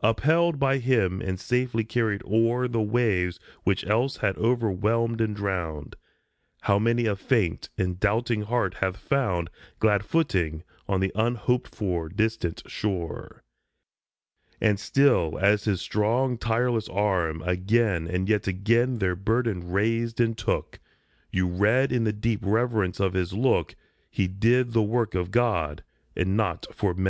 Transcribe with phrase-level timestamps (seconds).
[0.00, 5.96] Upheld by him and safely carried o'er The waves which else had overwhelmed and drowned,
[6.60, 9.50] How many a faint and doubting heart hath found
[9.80, 13.42] Glad footing on the unhoped for, distant shore
[14.60, 20.20] 1 And still as his strong, tireless arm again And yet again their burden raised
[20.20, 20.78] and took,
[21.32, 23.74] You read in the deep reverence of his look
[24.08, 25.82] He did the work for God
[26.14, 27.00] and not for men.